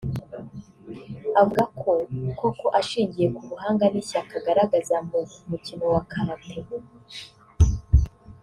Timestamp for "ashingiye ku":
2.79-3.41